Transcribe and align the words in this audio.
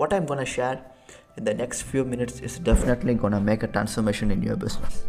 what 0.00 0.14
I'm 0.14 0.24
gonna 0.24 0.46
share 0.46 0.76
in 1.36 1.44
the 1.44 1.52
next 1.52 1.82
few 1.82 2.04
minutes 2.04 2.40
is 2.40 2.58
definitely 2.58 3.14
gonna 3.22 3.40
make 3.48 3.62
a 3.62 3.66
transformation 3.66 4.30
in 4.30 4.42
your 4.42 4.56
business. 4.56 5.04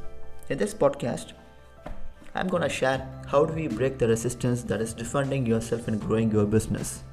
In 0.49 0.58
this 0.58 0.74
podcast, 0.74 1.31
I'm 2.36 2.49
gonna 2.49 2.67
share 2.79 2.99
how 3.28 3.46
do 3.46 3.54
we 3.54 3.69
break 3.69 3.97
the 3.99 4.10
resistance 4.10 4.63
that 4.63 4.81
is 4.81 4.94
defending 4.94 5.46
yourself 5.46 5.88
and 5.88 6.01
growing 6.01 6.29
your 6.29 6.46
business. 6.46 7.04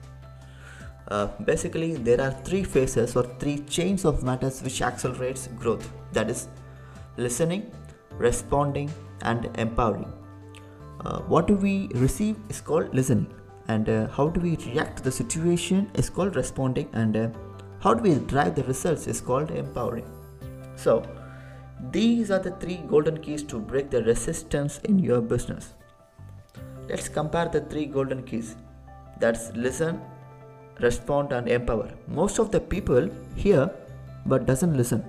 Uh, 1.06 1.26
basically, 1.50 1.94
there 1.94 2.20
are 2.20 2.32
three 2.48 2.64
phases 2.64 3.14
or 3.14 3.22
three 3.38 3.58
chains 3.76 4.04
of 4.04 4.24
matters 4.24 4.62
which 4.62 4.82
accelerates 4.82 5.48
growth. 5.64 5.88
That 6.12 6.28
is 6.28 6.48
listening, 7.16 7.70
responding, 8.28 8.90
and 9.22 9.50
empowering. 9.54 10.12
Uh, 11.04 11.20
what 11.34 11.46
do 11.46 11.54
we 11.54 11.88
receive 11.94 12.36
is 12.48 12.60
called 12.60 12.92
listening, 12.92 13.32
and 13.68 13.88
uh, 13.88 14.08
how 14.08 14.28
do 14.28 14.40
we 14.40 14.56
react 14.66 14.98
to 14.98 15.04
the 15.04 15.12
situation 15.12 15.88
is 15.94 16.10
called 16.10 16.34
responding, 16.34 16.90
and 16.92 17.16
uh, 17.16 17.28
how 17.80 17.94
do 17.94 18.02
we 18.02 18.14
drive 18.26 18.54
the 18.54 18.64
results 18.64 19.06
is 19.06 19.20
called 19.20 19.50
empowering. 19.50 20.06
So, 20.76 21.04
these 21.92 22.30
are 22.30 22.40
the 22.40 22.50
three 22.52 22.80
golden 22.88 23.20
keys 23.20 23.42
to 23.44 23.58
break 23.58 23.90
the 23.90 24.02
resistance 24.02 24.78
in 24.84 24.98
your 24.98 25.20
business. 25.20 25.74
Let's 26.88 27.08
compare 27.08 27.48
the 27.48 27.60
three 27.60 27.86
golden 27.86 28.24
keys. 28.24 28.56
That's 29.20 29.52
listen, 29.54 30.00
respond 30.80 31.32
and 31.32 31.48
empower. 31.48 31.90
Most 32.08 32.38
of 32.38 32.50
the 32.50 32.60
people 32.60 33.08
hear 33.36 33.70
but 34.26 34.46
doesn't 34.46 34.76
listen. 34.76 35.04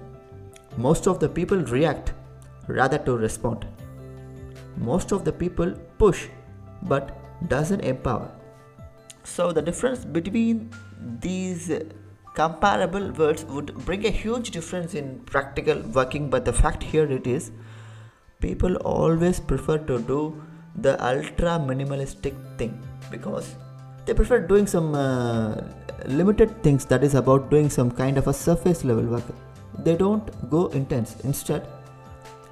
Most 0.78 1.08
of 1.08 1.20
the 1.20 1.30
people 1.30 1.58
react 1.58 2.14
rather 2.68 3.00
to 3.00 3.18
respond. 3.18 3.66
Most 4.78 5.12
of 5.12 5.26
the 5.26 5.32
people 5.32 5.74
push 5.98 6.28
but 6.84 7.16
doesn't 7.50 7.82
empower. 7.82 8.32
So 9.24 9.52
the 9.52 9.62
difference 9.62 10.06
between 10.06 10.72
these 11.20 11.72
comparable 12.42 13.08
words 13.22 13.46
would 13.46 13.74
bring 13.88 14.06
a 14.12 14.14
huge 14.24 14.52
difference 14.58 14.94
in 15.02 15.08
practical 15.34 15.80
working 15.98 16.30
but 16.34 16.46
the 16.50 16.56
fact 16.62 16.84
here 16.92 17.08
it 17.20 17.28
is 17.28 17.52
people 18.46 18.76
always 18.98 19.40
prefer 19.40 19.78
to 19.90 19.98
do 20.14 20.20
the 20.86 20.94
ultra 21.06 21.54
minimalistic 21.72 22.36
thing 22.58 22.74
because 23.12 23.56
they 24.06 24.14
prefer 24.14 24.40
doing 24.40 24.66
some 24.66 24.96
uh, 24.96 25.62
limited 26.06 26.64
things 26.64 26.86
that 26.86 27.04
is 27.04 27.16
about 27.16 27.50
doing 27.50 27.70
some 27.70 27.92
kind 27.92 28.18
of 28.18 28.28
a 28.28 28.34
surface 28.34 28.84
level 28.84 29.04
work. 29.04 29.24
They 29.84 29.96
don't 29.96 30.28
go 30.50 30.68
intense. 30.68 31.20
Instead 31.24 31.68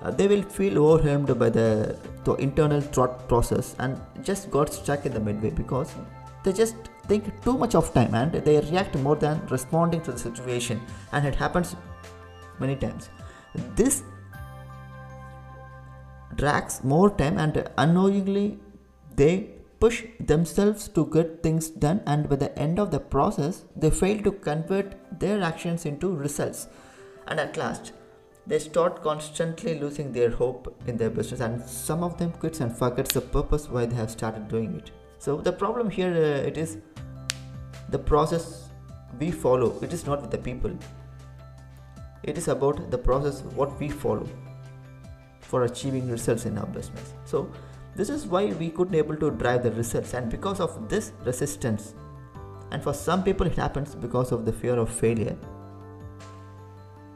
uh, 0.03 0.11
they 0.11 0.27
will 0.27 0.43
feel 0.43 0.77
overwhelmed 0.85 1.39
by 1.39 1.49
the, 1.49 1.97
the 2.25 2.33
internal 2.35 2.81
thought 2.81 3.27
process 3.27 3.75
and 3.79 3.99
just 4.21 4.51
got 4.51 4.71
stuck 4.71 5.05
in 5.05 5.13
the 5.13 5.19
midway 5.19 5.49
because 5.49 5.95
they 6.43 6.53
just 6.53 6.75
think 7.07 7.41
too 7.43 7.57
much 7.57 7.75
of 7.75 7.93
time 7.93 8.13
and 8.13 8.31
they 8.31 8.59
react 8.59 8.95
more 8.97 9.15
than 9.15 9.45
responding 9.47 10.01
to 10.01 10.11
the 10.11 10.19
situation. 10.19 10.81
And 11.11 11.25
it 11.25 11.35
happens 11.35 11.75
many 12.59 12.75
times. 12.75 13.09
This 13.75 14.03
drags 16.35 16.83
more 16.83 17.09
time 17.09 17.37
and 17.37 17.69
unknowingly 17.77 18.59
they 19.15 19.51
push 19.79 20.03
themselves 20.19 20.87
to 20.89 21.05
get 21.07 21.41
things 21.43 21.69
done 21.69 22.01
and 22.05 22.27
by 22.29 22.35
the 22.35 22.57
end 22.57 22.79
of 22.79 22.91
the 22.91 22.99
process 22.99 23.65
they 23.75 23.89
fail 23.89 24.21
to 24.23 24.31
convert 24.31 24.95
their 25.19 25.41
actions 25.41 25.85
into 25.85 26.15
results. 26.15 26.67
And 27.27 27.39
at 27.39 27.57
last 27.57 27.93
they 28.45 28.59
start 28.59 29.03
constantly 29.03 29.79
losing 29.79 30.13
their 30.13 30.29
hope 30.29 30.73
in 30.87 30.95
their 30.97 31.09
business. 31.09 31.41
And 31.41 31.61
some 31.67 32.03
of 32.03 32.17
them 32.17 32.31
quits 32.31 32.61
and 32.61 32.75
forgets 32.75 33.13
the 33.13 33.21
purpose 33.21 33.69
why 33.69 33.85
they 33.85 33.95
have 33.95 34.11
started 34.11 34.47
doing 34.47 34.75
it 34.75 34.91
so 35.19 35.37
the 35.37 35.51
problem 35.51 35.89
here 35.89 36.11
uh, 36.11 36.47
it 36.47 36.57
is 36.57 36.77
the 37.89 37.99
process 37.99 38.69
we 39.19 39.31
follow 39.31 39.79
it 39.81 39.93
is 39.93 40.05
not 40.05 40.21
with 40.21 40.31
the 40.31 40.37
people. 40.37 40.71
It 42.23 42.37
is 42.37 42.47
about 42.49 42.91
the 42.91 42.97
process 42.97 43.41
what 43.55 43.79
we 43.79 43.89
follow 43.89 44.27
for 45.39 45.63
achieving 45.63 46.09
results 46.09 46.45
in 46.45 46.57
our 46.57 46.65
business. 46.65 47.13
So 47.25 47.49
this 47.95 48.09
is 48.09 48.27
why 48.27 48.45
we 48.45 48.69
couldn't 48.69 48.95
able 48.95 49.15
to 49.15 49.31
drive 49.31 49.63
the 49.63 49.71
results 49.71 50.13
and 50.13 50.29
because 50.29 50.59
of 50.59 50.89
this 50.89 51.13
resistance 51.23 51.93
and 52.71 52.83
for 52.83 52.93
some 52.93 53.23
people 53.23 53.47
it 53.47 53.55
happens 53.55 53.95
because 53.95 54.31
of 54.31 54.45
the 54.45 54.51
fear 54.51 54.75
of 54.75 54.89
failure. 54.89 55.37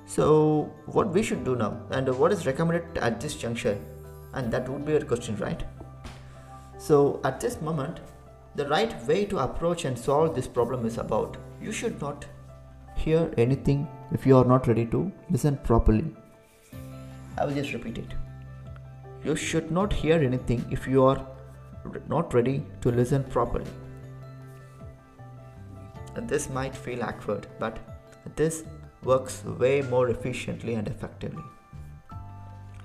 So 0.06 0.74
what 0.86 1.10
we 1.10 1.24
should 1.24 1.44
do 1.44 1.56
now 1.56 1.78
and 1.92 2.08
what 2.18 2.32
is 2.32 2.46
recommended 2.46 2.98
at 2.98 3.20
this 3.22 3.36
juncture 3.36 3.78
and 4.34 4.52
that 4.52 4.68
would 4.68 4.86
be 4.86 4.94
your 4.94 5.02
question 5.02 5.36
right 5.38 5.64
so 6.88 6.98
at 7.30 7.40
this 7.46 7.58
moment 7.70 8.00
the 8.62 8.68
right 8.70 8.96
way 9.10 9.20
to 9.34 9.44
approach 9.48 9.86
and 9.90 10.06
solve 10.08 10.34
this 10.36 10.48
problem 10.60 10.86
is 10.92 10.98
about 11.04 11.38
you 11.68 11.72
should 11.82 12.02
not 12.06 12.26
hear 13.04 13.22
anything 13.46 13.88
if 14.12 14.26
you 14.26 14.38
are 14.40 14.48
not 14.54 14.68
ready 14.72 14.86
to 14.96 15.04
listen 15.36 15.58
properly 15.70 16.08
i 17.38 17.46
will 17.46 17.60
just 17.62 17.74
repeat 17.78 17.98
it 18.06 18.18
you 19.24 19.36
should 19.36 19.72
not 19.80 19.94
hear 19.94 20.18
anything 20.30 20.66
if 20.72 20.88
you 20.88 21.04
are 21.04 21.20
not 22.08 22.34
ready 22.34 22.64
to 22.82 22.92
listen 22.92 23.24
properly. 23.24 23.66
This 26.16 26.50
might 26.50 26.76
feel 26.76 27.04
awkward, 27.04 27.48
but 27.60 27.80
this 28.36 28.64
works 29.04 29.44
way 29.46 29.82
more 29.84 30.10
efficiently 30.10 30.76
and 30.76 30.88
effectively. 30.88 31.44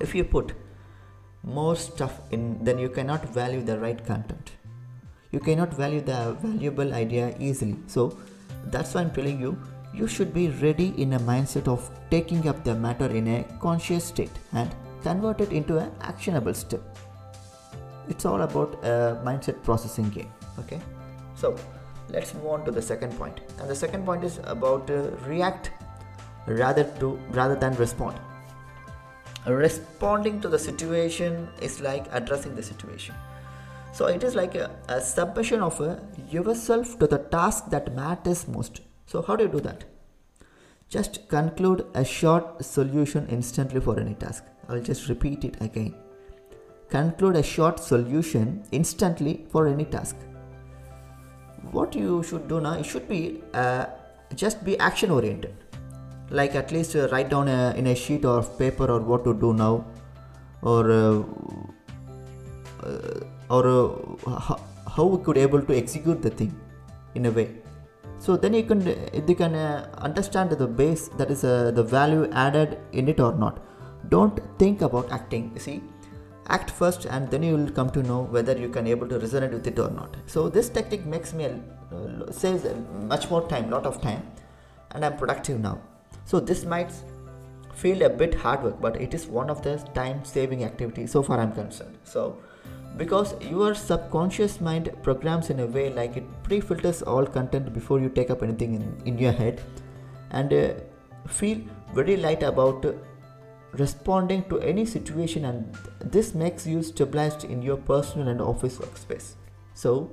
If 0.01 0.15
you 0.15 0.25
put 0.25 0.53
more 1.47 1.77
stuff 1.77 2.21
in, 2.33 2.62
then 2.62 2.79
you 2.79 2.89
cannot 2.89 3.25
value 3.33 3.62
the 3.62 3.79
right 3.79 4.05
content. 4.05 4.51
You 5.31 5.41
cannot 5.41 5.73
value 5.73 6.01
the 6.01 6.37
valuable 6.43 6.93
idea 6.93 7.34
easily. 7.39 7.77
So 7.87 8.19
that's 8.67 8.95
why 8.95 9.03
I'm 9.03 9.12
telling 9.12 9.41
you, 9.41 9.57
you 9.95 10.07
should 10.07 10.34
be 10.34 10.49
ready 10.49 10.93
in 11.01 11.15
a 11.15 11.21
mindset 11.21 11.69
of 11.69 11.89
taking 12.11 12.49
up 12.49 12.65
the 12.65 12.75
matter 12.75 13.07
in 13.07 13.29
a 13.29 13.45
conscious 13.61 14.05
state 14.05 14.31
and 14.53 14.75
convert 15.03 15.41
it 15.41 15.53
into 15.53 15.79
an 15.79 15.91
actionable 16.01 16.53
step. 16.53 16.83
It's 18.09 18.25
all 18.25 18.43
about 18.43 18.75
a 18.84 19.21
mindset 19.25 19.63
processing 19.63 20.11
game. 20.11 20.31
Okay, 20.59 20.81
so 21.34 21.57
let's 22.11 22.34
move 22.34 22.47
on 22.47 22.65
to 22.65 22.71
the 22.71 22.83
second 22.83 23.17
point, 23.19 23.41
and 23.59 23.71
the 23.71 23.75
second 23.75 24.05
point 24.05 24.25
is 24.25 24.41
about 24.45 24.91
uh, 24.91 25.11
react 25.27 25.71
rather 26.47 26.84
to 27.01 27.19
rather 27.31 27.57
than 27.57 27.75
respond. 27.77 28.19
Responding 29.47 30.41
to 30.41 30.49
the 30.49 30.59
situation 30.59 31.49
is 31.62 31.81
like 31.81 32.07
addressing 32.11 32.57
the 32.57 32.62
situation. 32.62 33.15
So 33.93 34.07
it 34.07 34.25
is 34.25 34.34
like 34.34 34.57
a, 34.57 34.71
a 34.89 35.01
submission 35.01 35.61
of 35.61 35.81
a, 35.81 36.03
yourself 36.29 36.99
to 36.99 37.07
the 37.07 37.19
task 37.19 37.71
that 37.71 37.95
matters 37.95 38.49
most. 38.49 38.81
So 39.07 39.23
how 39.23 39.37
do 39.37 39.45
you 39.45 39.51
do 39.51 39.61
that? 39.61 39.84
Just 40.89 41.29
conclude 41.29 41.87
a 41.95 42.05
short 42.05 42.65
solution 42.65 43.27
instantly 43.29 43.81
for 43.81 43.99
any 43.99 44.15
task. 44.15 44.45
I'll 44.69 44.81
just 44.81 45.09
repeat 45.09 45.45
it 45.45 45.57
again. 45.61 45.95
Conclude 46.91 47.37
a 47.37 47.43
short 47.43 47.81
solution 47.81 48.65
instantly 48.71 49.47
for 49.49 49.67
any 49.67 49.84
task. 49.84 50.17
What 51.71 51.95
you 51.95 52.23
should 52.23 52.49
do 52.49 52.61
now, 52.61 52.75
it 52.75 52.87
should 52.87 53.09
be 53.09 53.43
uh, 53.55 53.87
just 54.34 54.65
be 54.65 54.78
action 54.78 55.11
oriented. 55.11 55.55
Like 56.31 56.55
at 56.55 56.73
least 56.73 56.97
uh, 56.97 57.09
write 57.13 57.31
down 57.31 57.49
a, 57.49 57.75
in 57.77 57.87
a 57.87 57.95
sheet 57.95 58.25
of 58.25 58.59
paper 58.59 58.91
or 58.91 59.01
what 59.01 59.25
to 59.25 59.35
do 59.35 59.53
now, 59.55 59.85
or 60.63 60.91
uh, 60.91 61.23
or 63.49 64.19
how, 64.27 64.61
how 64.97 65.05
we 65.05 65.23
could 65.25 65.39
able 65.39 65.63
to 65.63 65.77
execute 65.77 66.23
the 66.23 66.31
thing 66.31 66.59
in 67.15 67.27
a 67.27 67.31
way. 67.31 67.51
So 68.19 68.37
then 68.37 68.55
you 68.55 68.65
can 68.65 68.81
you 69.29 69.35
can 69.35 69.55
uh, 69.55 69.89
understand 69.99 70.51
the 70.51 70.67
base 70.67 71.09
that 71.17 71.31
is 71.31 71.45
uh, 71.45 71.71
the 71.71 71.83
value 71.83 72.29
added 72.33 72.79
in 72.93 73.09
it 73.09 73.21
or 73.21 73.33
not. 73.35 73.63
Don't 74.09 74.41
think 74.59 74.83
about 74.83 75.13
acting 75.13 75.57
see. 75.59 75.83
Act 76.49 76.71
first 76.71 77.07
and 77.07 77.29
then 77.31 77.43
you 77.43 77.57
will 77.57 77.71
come 77.71 77.91
to 77.91 78.03
know 78.03 78.23
whether 78.23 78.57
you 78.57 78.69
can 78.69 78.87
able 78.87 79.09
to 79.09 79.19
resonate 79.19 79.53
with 79.53 79.67
it 79.67 79.79
or 79.79 79.91
not. 79.91 80.17
So 80.27 80.49
this 80.49 80.69
technique 80.69 81.05
makes 81.05 81.35
me 81.35 81.47
uh, 81.47 82.31
saves 82.31 82.65
much 83.03 83.29
more 83.31 83.49
time 83.49 83.71
lot 83.71 83.84
of 83.84 84.01
time. 84.01 84.22
And 84.93 85.05
i'm 85.05 85.17
productive 85.17 85.61
now 85.61 85.79
so 86.27 86.41
this 86.41 86.65
might 86.65 86.91
feel 87.73 88.03
a 88.03 88.09
bit 88.09 88.34
hard 88.34 88.63
work 88.63 88.81
but 88.81 89.01
it 89.01 89.15
is 89.15 89.27
one 89.27 89.49
of 89.49 89.63
the 89.63 89.77
time 89.95 90.25
saving 90.25 90.65
activities 90.65 91.13
so 91.13 91.23
far 91.23 91.41
i'm 91.41 91.53
concerned. 91.53 91.97
So 92.05 92.39
because 92.97 93.34
your 93.41 93.75
subconscious 93.75 94.61
mind 94.61 94.91
programs 95.03 95.51
in 95.51 95.61
a 95.61 95.67
way 95.67 95.91
like 95.91 96.17
it 96.17 96.25
pre-filters 96.43 97.03
all 97.03 97.27
content 97.27 97.73
before 97.73 98.01
you 98.01 98.09
take 98.09 98.31
up 98.31 98.43
anything 98.43 98.75
in, 98.75 99.03
in 99.05 99.19
your 99.19 99.33
head 99.33 99.61
and 100.31 100.53
uh, 100.53 100.75
feel 101.28 101.61
very 101.95 102.17
light 102.17 102.43
about 102.43 102.84
uh, 102.84 102.93
responding 103.75 104.43
to 104.49 104.59
any 104.61 104.87
situation 104.87 105.45
and 105.45 105.79
this 106.01 106.34
makes 106.34 106.67
you 106.67 106.83
stabilized 106.83 107.45
in 107.45 107.61
your 107.61 107.77
personal 107.77 108.29
and 108.29 108.41
office 108.41 108.79
workspace. 108.79 109.33
So 109.75 110.11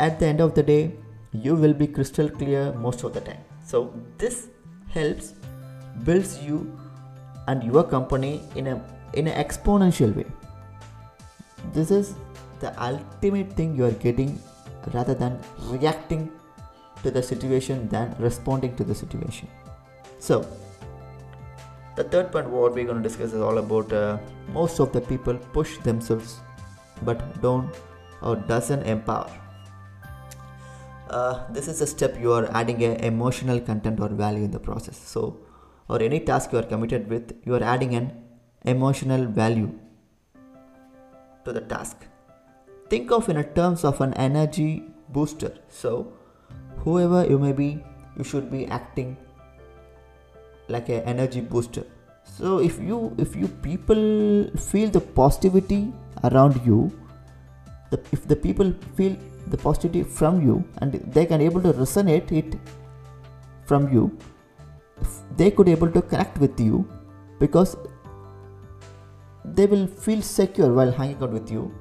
at 0.00 0.18
the 0.18 0.26
end 0.26 0.40
of 0.40 0.54
the 0.54 0.62
day 0.62 0.92
you 1.32 1.54
will 1.54 1.74
be 1.74 1.86
crystal 1.86 2.28
clear 2.28 2.72
most 2.72 3.04
of 3.04 3.12
the 3.12 3.20
time 3.20 3.51
so 3.72 3.82
this 4.22 4.38
helps 4.96 5.34
builds 6.08 6.38
you 6.48 6.58
and 7.48 7.64
your 7.64 7.84
company 7.96 8.34
in 8.56 8.72
a 8.74 8.76
in 9.20 9.28
an 9.32 9.36
exponential 9.44 10.14
way 10.20 10.26
this 11.78 11.90
is 11.90 12.14
the 12.60 12.70
ultimate 12.90 13.52
thing 13.52 13.76
you 13.76 13.84
are 13.84 13.98
getting 14.06 14.38
rather 14.94 15.14
than 15.14 15.38
reacting 15.74 16.30
to 17.02 17.10
the 17.10 17.22
situation 17.22 17.88
than 17.88 18.14
responding 18.18 18.76
to 18.76 18.84
the 18.84 18.94
situation. 18.94 19.48
So, 20.18 20.46
the 21.96 22.04
third 22.04 22.32
point 22.32 22.48
what 22.48 22.74
we're 22.74 22.84
going 22.84 23.02
to 23.02 23.08
discuss 23.08 23.32
is 23.32 23.40
all 23.40 23.58
about 23.58 23.92
uh, 23.92 24.18
most 24.52 24.78
of 24.80 24.92
the 24.92 25.00
people 25.00 25.34
push 25.52 25.76
themselves 25.78 26.40
but 27.02 27.42
don't 27.42 27.74
or 28.22 28.36
doesn't 28.36 28.84
empower. 28.84 29.30
Uh, 31.12 31.46
this 31.50 31.68
is 31.68 31.82
a 31.82 31.86
step 31.86 32.18
you 32.18 32.32
are 32.32 32.50
adding 32.58 32.82
a 32.82 32.92
emotional 33.06 33.60
content 33.60 34.00
or 34.00 34.08
value 34.08 34.44
in 34.44 34.50
the 34.50 34.58
process. 34.58 34.96
So, 34.96 35.40
or 35.88 36.02
any 36.02 36.20
task 36.20 36.52
you 36.52 36.58
are 36.58 36.62
committed 36.62 37.08
with, 37.10 37.34
you 37.44 37.54
are 37.54 37.62
adding 37.62 37.94
an 37.94 38.12
emotional 38.64 39.26
value 39.26 39.70
to 41.44 41.52
the 41.52 41.60
task. 41.60 42.06
Think 42.88 43.12
of 43.12 43.28
in 43.28 43.42
terms 43.54 43.84
of 43.84 44.00
an 44.00 44.14
energy 44.14 44.84
booster. 45.10 45.52
So, 45.68 46.14
whoever 46.78 47.26
you 47.26 47.38
may 47.38 47.52
be, 47.52 47.84
you 48.16 48.24
should 48.24 48.50
be 48.50 48.66
acting 48.68 49.16
like 50.68 50.88
an 50.88 51.02
energy 51.02 51.42
booster. 51.42 51.84
So, 52.24 52.58
if 52.60 52.80
you 52.80 53.14
if 53.18 53.36
you 53.36 53.48
people 53.48 54.50
feel 54.56 54.88
the 54.88 55.00
positivity 55.00 55.92
around 56.24 56.64
you, 56.64 56.90
the, 57.90 58.00
if 58.12 58.26
the 58.26 58.36
people 58.36 58.72
feel 58.96 59.14
the 59.48 59.56
positivity 59.56 60.02
from 60.02 60.40
you 60.40 60.64
and 60.78 60.92
they 61.12 61.26
can 61.26 61.40
able 61.40 61.62
to 61.62 61.72
resonate 61.72 62.32
it 62.32 62.58
from 63.66 63.92
you, 63.92 64.16
they 65.36 65.50
could 65.50 65.68
able 65.68 65.90
to 65.90 66.02
connect 66.02 66.38
with 66.38 66.58
you 66.60 66.88
because 67.38 67.76
they 69.44 69.66
will 69.66 69.86
feel 69.86 70.22
secure 70.22 70.72
while 70.72 70.92
hanging 70.92 71.22
out 71.22 71.30
with 71.30 71.50
you. 71.50 71.74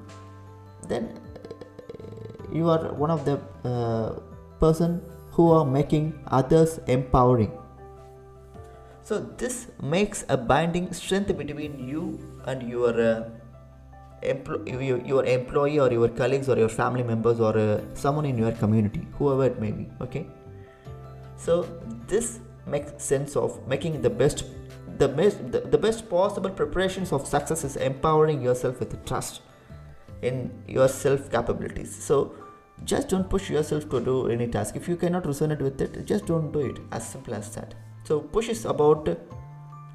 Then 0.88 1.20
uh, 1.36 2.54
you 2.54 2.70
are 2.70 2.94
one 2.94 3.12
of 3.12 3.26
the 3.26 3.40
uh, 3.64 4.20
person 4.60 5.02
who 5.32 5.52
are 5.52 5.66
making 5.66 6.20
others 6.28 6.80
empowering. 6.88 7.52
So 9.04 9.20
this 9.20 9.68
makes 9.82 10.26
a 10.30 10.38
binding 10.38 10.94
strength 10.94 11.36
between 11.38 11.88
you 11.88 12.20
and 12.46 12.70
your 12.70 13.00
uh, 13.02 13.30
empl- 14.24 15.08
your, 15.08 15.26
employee 15.26 15.80
or 15.80 15.92
your 15.92 16.10
colleagues 16.10 16.50
or 16.50 16.58
your 16.58 16.70
family 16.70 17.04
members 17.04 17.40
or 17.40 17.58
uh, 17.58 17.82
someone 17.94 18.26
in 18.26 18.38
your 18.38 18.52
community 18.54 19.08
whoever 19.18 19.46
it 19.46 19.60
may 19.60 19.72
be 19.72 19.90
okay? 20.02 20.28
So 21.38 21.68
this 22.08 22.40
makes 22.68 23.04
sense 23.04 23.36
of 23.36 23.68
making 23.68 24.02
the 24.02 24.10
best 24.10 24.46
the 24.98 25.08
best 25.08 25.52
the, 25.52 25.62
the 25.62 25.78
best 25.78 26.10
possible 26.10 26.50
preparations 26.50 27.12
of 27.12 27.26
success 27.26 27.64
is 27.64 27.76
empowering 27.76 28.42
yourself 28.42 28.80
with 28.80 29.04
trust 29.06 29.42
in 30.22 30.52
your 30.68 30.88
self 30.88 31.32
capabilities. 31.32 31.96
So 31.96 32.36
just 32.84 33.10
don't 33.10 33.30
push 33.30 33.50
yourself 33.50 33.90
to 33.90 34.00
do 34.00 34.28
any 34.28 34.48
task. 34.48 34.76
If 34.76 34.88
you 34.88 34.96
cannot 34.96 35.24
resonate 35.24 35.62
with 35.62 35.82
it 35.82 36.06
just 36.06 36.26
don't 36.26 36.52
do 36.52 36.60
it. 36.60 36.80
As 36.92 37.08
simple 37.08 37.34
as 37.34 37.54
that. 37.56 37.74
So 38.04 38.20
push 38.20 38.50
is 38.50 38.66
about 38.66 39.08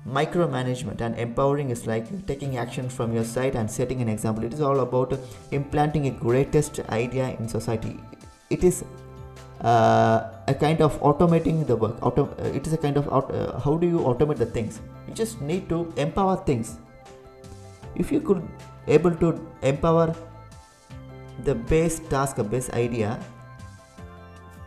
micromanagement 0.07 1.01
and 1.01 1.19
empowering 1.19 1.71
is 1.71 1.87
like 1.87 2.27
taking 2.27 2.57
action 2.57 2.89
from 2.89 3.13
your 3.13 3.25
side 3.25 3.57
and 3.57 3.71
setting 3.71 4.01
an 4.01 4.09
example. 4.09 4.45
It 4.45 4.53
is 4.53 4.61
all 4.61 4.81
about 4.81 5.19
implanting 5.51 6.07
a 6.07 6.11
greatest 6.11 6.81
idea 6.91 7.37
in 7.39 7.49
society. 7.49 7.99
It 8.51 8.63
is 8.63 8.85
uh, 9.63 10.31
a 10.47 10.55
kind 10.55 10.81
of 10.81 11.01
automating 11.01 11.67
the 11.67 11.77
work. 11.77 12.01
Auto, 12.03 12.27
uh, 12.39 12.45
it 12.45 12.67
is 12.67 12.73
a 12.73 12.79
kind 12.79 12.97
of 12.97 13.09
uh, 13.09 13.59
how 13.59 13.77
do 13.77 13.87
you 13.87 13.99
automate 13.99 14.37
the 14.37 14.47
things? 14.47 14.81
You 15.09 15.15
just 15.15 15.41
need 15.41 15.69
to 15.69 15.93
empower 15.97 16.37
things. 16.37 16.77
If 17.95 18.13
you 18.13 18.21
could 18.21 18.47
able 18.87 19.15
to 19.17 19.49
empower 19.63 20.15
the 21.45 21.55
base 21.55 21.99
task 21.99 22.39
a 22.39 22.45
base 22.45 22.71
idea 22.71 23.19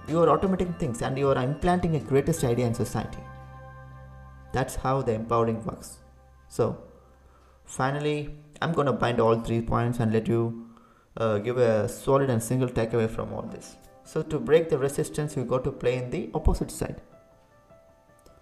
you 0.08 0.20
are 0.20 0.28
automating 0.28 0.78
things 0.78 1.02
and 1.02 1.18
you 1.18 1.30
are 1.30 1.38
implanting 1.44 1.96
a 1.96 2.00
greatest 2.00 2.44
idea 2.44 2.66
in 2.66 2.74
society 2.74 3.20
that's 4.54 4.76
how 4.76 5.02
the 5.02 5.14
empowering 5.14 5.64
works 5.66 6.00
so 6.48 6.78
finally 7.66 8.18
i'm 8.62 8.74
to 8.74 8.94
bind 8.94 9.20
all 9.20 9.40
three 9.40 9.62
points 9.62 10.00
and 10.00 10.14
let 10.14 10.28
you 10.28 10.66
uh, 11.18 11.38
give 11.38 11.58
a 11.58 11.88
solid 11.88 12.30
and 12.30 12.42
single 12.42 12.70
takeaway 12.70 13.10
from 13.10 13.34
all 13.34 13.44
this 13.44 13.78
so 14.12 14.24
to 14.24 14.40
break 14.40 14.70
the 14.70 14.78
resistance, 14.80 15.36
you 15.38 15.44
got 15.46 15.64
to 15.66 15.72
play 15.72 15.98
in 15.98 16.10
the 16.10 16.32
opposite 16.34 16.72
side. 16.72 17.00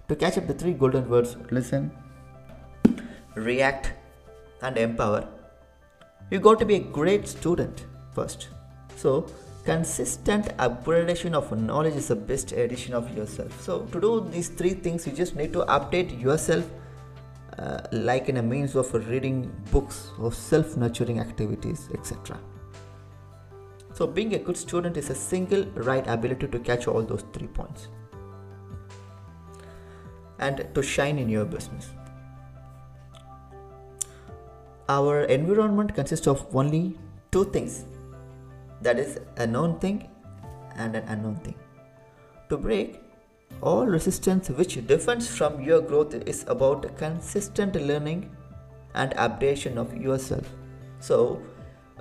To 0.08 0.16
catch 0.16 0.38
up 0.38 0.48
the 0.48 0.54
three 0.54 0.72
golden 0.72 1.10
words, 1.10 1.36
listen, 1.52 1.92
react, 3.36 3.92
and 4.62 4.78
empower, 4.78 5.28
you 6.32 6.40
got 6.40 6.60
to 6.60 6.66
be 6.66 6.76
a 6.76 6.80
great 6.80 7.28
student 7.28 7.86
first. 8.16 8.48
So 8.96 9.28
consistent 9.68 10.46
upgradation 10.66 11.34
of 11.34 11.52
knowledge 11.62 11.96
is 12.02 12.08
the 12.08 12.16
best 12.16 12.54
edition 12.54 12.94
of 12.94 13.16
yourself. 13.16 13.62
So 13.62 13.80
to 13.94 14.00
do 14.00 14.26
these 14.32 14.48
three 14.48 14.76
things, 14.86 15.06
you 15.06 15.12
just 15.12 15.36
need 15.36 15.52
to 15.54 15.66
update 15.78 16.22
yourself 16.22 16.70
uh, 17.60 17.82
like 17.92 18.30
in 18.30 18.38
a 18.38 18.42
means 18.42 18.76
of 18.76 18.94
reading 18.94 19.52
books 19.72 20.12
or 20.20 20.32
self-nurturing 20.32 21.20
activities, 21.20 21.90
etc. 21.94 22.40
So, 23.94 24.06
being 24.06 24.36
a 24.36 24.38
good 24.38 24.56
student 24.56 24.96
is 24.96 25.10
a 25.10 25.16
single 25.16 25.64
right 25.88 26.06
ability 26.08 26.48
to 26.50 26.60
catch 26.60 26.88
all 26.88 27.02
those 27.02 27.24
three 27.34 27.48
points 27.48 27.88
and 30.38 30.68
to 30.76 30.84
shine 30.84 31.18
in 31.18 31.30
your 31.30 31.46
business. 31.46 31.90
Our 34.88 35.24
environment 35.24 35.96
consists 35.96 36.28
of 36.28 36.46
only 36.56 36.96
two 37.32 37.46
things 37.46 37.86
that 38.82 39.00
is, 39.00 39.20
a 39.38 39.48
known 39.48 39.80
thing 39.80 40.10
and 40.76 40.96
an 40.96 41.04
unknown 41.08 41.36
thing. 41.38 41.56
To 42.50 42.58
break 42.58 43.02
all 43.62 43.86
resistance 43.86 44.50
which 44.50 44.76
defends 44.88 45.28
from 45.28 45.62
your 45.62 45.82
growth 45.82 46.14
is 46.14 46.46
about 46.48 46.98
consistent 46.98 47.76
learning 47.76 48.30
and 48.94 49.12
updation 49.12 49.78
of 49.78 49.96
yourself. 49.96 50.48
So, 51.00 51.42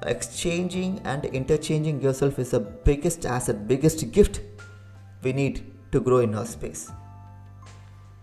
exchanging 0.02 1.00
and 1.04 1.24
interchanging 1.24 2.00
yourself 2.00 2.38
is 2.38 2.50
the 2.50 2.60
biggest 2.60 3.24
asset, 3.26 3.66
biggest 3.66 4.10
gift 4.12 4.40
we 5.22 5.32
need 5.32 5.72
to 5.92 6.00
grow 6.00 6.18
in 6.18 6.34
our 6.34 6.46
space. 6.46 6.90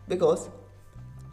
Because 0.08 0.50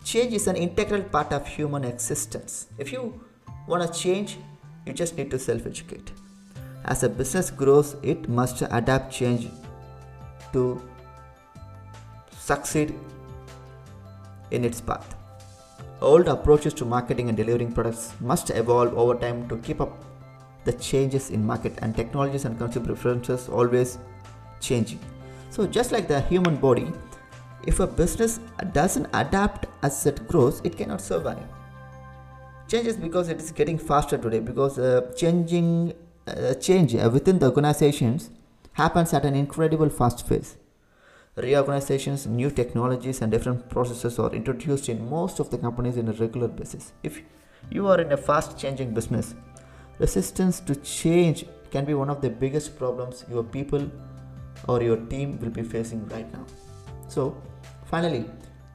change 0.05 0.32
is 0.32 0.46
an 0.46 0.56
integral 0.56 1.02
part 1.02 1.32
of 1.32 1.46
human 1.46 1.84
existence. 1.84 2.69
If 2.78 2.93
you 2.93 3.20
want 3.67 3.93
to 3.93 4.00
change, 4.00 4.38
you 4.87 4.93
just 4.93 5.17
need 5.17 5.31
to 5.31 5.38
self 5.38 5.67
educate. 5.67 6.12
As 6.85 7.03
a 7.03 7.09
business 7.09 7.50
grows, 7.50 7.97
it 8.03 8.29
must 8.29 8.62
adapt 8.62 9.12
change 9.12 9.49
to 10.53 10.82
succeed 12.37 12.94
in 14.51 14.65
its 14.65 14.81
path. 14.81 15.15
Old 16.01 16.29
approaches 16.29 16.75
to 16.75 16.84
marketing 16.84 17.29
and 17.29 17.37
delivering 17.37 17.72
products 17.72 18.15
must 18.20 18.51
evolve 18.51 18.96
over 18.96 19.15
time 19.15 19.49
to 19.49 19.58
keep 19.58 19.81
up 19.81 19.93
the 20.65 20.72
changes 20.75 21.31
in 21.31 21.44
market 21.44 21.72
and 21.82 21.96
technologies 21.96 22.44
and 22.44 22.58
consumer 22.58 22.87
preferences 22.87 23.49
always 23.49 23.99
changing 24.60 24.99
so 25.51 25.67
just 25.67 25.93
like 25.93 26.06
the 26.06 26.20
human 26.22 26.56
body 26.56 26.93
if 27.67 27.81
a 27.81 27.87
business 27.87 28.41
doesn't 28.72 29.06
adapt 29.15 29.67
as 29.82 30.05
it 30.06 30.27
grows 30.29 30.60
it 30.65 30.77
cannot 30.77 31.01
survive 31.01 31.39
changes 32.69 32.96
because 32.96 33.29
it 33.29 33.41
is 33.41 33.51
getting 33.51 33.79
faster 33.79 34.19
today 34.19 34.41
because 34.41 34.79
uh, 34.79 35.10
changing 35.17 35.93
uh, 36.27 36.55
change 36.55 36.94
within 36.94 37.39
the 37.39 37.46
organizations 37.46 38.31
happens 38.72 39.12
at 39.12 39.24
an 39.24 39.34
incredible 39.34 39.89
fast 39.89 40.29
pace 40.29 40.56
reorganizations 41.36 42.27
new 42.27 42.50
technologies 42.50 43.20
and 43.22 43.32
different 43.32 43.69
processes 43.69 44.19
are 44.19 44.32
introduced 44.32 44.89
in 44.89 45.08
most 45.08 45.41
of 45.41 45.50
the 45.50 45.58
companies 45.58 45.96
in 45.96 46.08
a 46.08 46.12
regular 46.12 46.48
basis 46.48 46.93
if 47.03 47.22
you 47.70 47.86
are 47.86 48.00
in 48.00 48.12
a 48.12 48.17
fast 48.17 48.58
changing 48.58 48.93
business 48.93 49.34
Resistance 50.00 50.60
to 50.60 50.74
change 50.77 51.44
can 51.70 51.84
be 51.84 51.93
one 51.93 52.08
of 52.08 52.22
the 52.22 52.31
biggest 52.31 52.79
problems 52.79 53.27
your 53.31 53.44
people 53.44 53.82
or 54.67 54.82
your 54.82 54.96
team 55.12 55.39
will 55.41 55.50
be 55.50 55.62
facing 55.62 56.08
right 56.08 56.32
now. 56.32 56.46
So, 57.08 57.36
finally, 57.84 58.24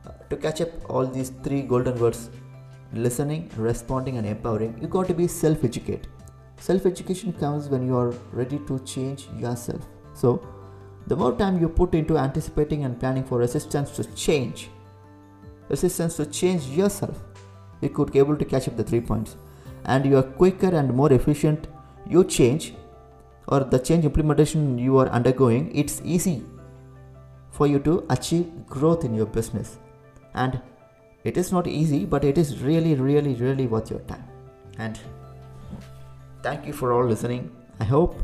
uh, 0.05 0.11
to 0.29 0.37
catch 0.37 0.61
up 0.61 0.69
all 0.87 1.07
these 1.07 1.31
three 1.43 1.63
golden 1.63 1.99
words 1.99 2.29
listening, 2.93 3.49
responding, 3.57 4.19
and 4.19 4.27
empowering, 4.27 4.77
you 4.79 4.87
got 4.87 5.07
to 5.07 5.15
be 5.15 5.27
self 5.27 5.63
educate. 5.63 6.07
Self 6.57 6.85
education 6.85 7.33
comes 7.33 7.67
when 7.69 7.85
you 7.85 7.97
are 7.97 8.11
ready 8.31 8.59
to 8.67 8.79
change 8.79 9.27
yourself. 9.37 9.85
So, 10.13 10.41
the 11.07 11.15
more 11.15 11.33
time 11.37 11.59
you 11.59 11.69
put 11.69 11.93
into 11.93 12.17
anticipating 12.17 12.83
and 12.83 12.99
planning 12.99 13.23
for 13.23 13.37
resistance 13.37 13.91
to 13.97 14.03
change, 14.15 14.69
resistance 15.69 16.15
to 16.17 16.25
change 16.25 16.65
yourself, 16.67 17.21
you 17.81 17.89
could 17.89 18.11
be 18.11 18.19
able 18.19 18.37
to 18.37 18.45
catch 18.45 18.67
up 18.67 18.77
the 18.77 18.83
three 18.83 19.01
points. 19.01 19.37
And 19.85 20.05
you 20.05 20.17
are 20.17 20.23
quicker 20.23 20.69
and 20.69 20.93
more 20.93 21.13
efficient 21.13 21.67
you 22.07 22.23
change 22.23 22.73
or 23.47 23.59
the 23.63 23.79
change 23.79 24.05
implementation 24.05 24.77
you 24.77 24.97
are 24.97 25.07
undergoing 25.09 25.71
it's 25.75 26.01
easy 26.03 26.43
for 27.51 27.67
you 27.67 27.79
to 27.79 28.05
achieve 28.09 28.47
growth 28.67 29.05
in 29.05 29.13
your 29.13 29.25
business. 29.25 29.77
And 30.33 30.61
it 31.23 31.37
is 31.37 31.51
not 31.51 31.67
easy 31.67 32.05
but 32.05 32.23
it 32.23 32.37
is 32.37 32.61
really 32.61 32.95
really 32.95 33.35
really 33.35 33.67
worth 33.67 33.91
your 33.91 33.99
time. 34.01 34.25
And 34.77 34.99
thank 36.45 36.65
you 36.67 36.73
for 36.79 36.93
all 36.93 37.05
listening 37.13 37.43
i 37.79 37.83
hope 37.83 38.15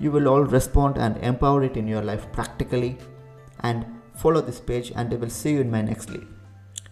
you 0.00 0.10
will 0.12 0.28
all 0.28 0.44
respond 0.56 0.98
and 0.98 1.16
empower 1.18 1.62
it 1.68 1.76
in 1.76 1.86
your 1.88 2.02
life 2.02 2.30
practically 2.32 2.96
and 3.60 3.86
follow 4.14 4.40
this 4.40 4.60
page 4.60 4.92
and 4.94 5.12
I 5.12 5.16
will 5.16 5.30
see 5.30 5.52
you 5.52 5.60
in 5.60 5.70
my 5.70 5.82
next 5.82 6.10
lead 6.10 6.26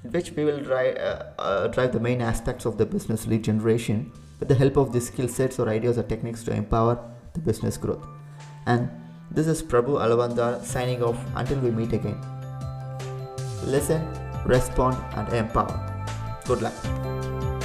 in 0.05 0.13
which 0.13 0.31
we 0.33 0.45
will 0.45 0.61
drive, 0.61 0.97
uh, 0.97 1.25
uh, 1.39 1.67
drive 1.69 1.93
the 1.93 2.01
main 2.01 2.21
aspects 2.23 2.65
of 2.65 2.79
the 2.79 2.87
business 2.87 3.27
lead 3.27 3.45
generation 3.45 4.13
with 4.39 4.49
the 4.49 4.55
help 4.55 4.77
of 4.77 4.93
these 4.93 5.09
skill 5.09 5.29
sets 5.29 5.59
or 5.59 5.69
ideas 5.69 5.99
or 5.99 6.03
techniques 6.03 6.45
to 6.45 6.53
empower 6.53 6.99
the 7.35 7.41
business 7.41 7.77
growth. 7.77 8.07
And 8.67 8.89
this 9.31 9.47
is 9.47 9.63
Prabhu 9.63 9.99
Alavandar 10.05 10.63
signing 10.65 11.03
off 11.03 11.19
until 11.35 11.59
we 11.59 11.71
meet 11.71 11.93
again. 11.93 12.21
Listen, 13.65 14.07
respond, 14.45 14.97
and 15.17 15.33
empower. 15.33 15.75
Good 16.45 16.63
luck. 16.63 17.56